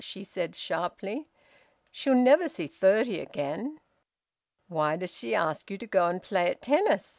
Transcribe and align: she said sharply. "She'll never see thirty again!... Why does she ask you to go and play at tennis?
she 0.03 0.23
said 0.23 0.55
sharply. 0.55 1.27
"She'll 1.91 2.15
never 2.15 2.49
see 2.49 2.65
thirty 2.65 3.19
again!... 3.19 3.79
Why 4.67 4.95
does 4.95 5.15
she 5.15 5.35
ask 5.35 5.69
you 5.69 5.77
to 5.77 5.85
go 5.85 6.07
and 6.07 6.23
play 6.23 6.49
at 6.49 6.59
tennis? 6.59 7.09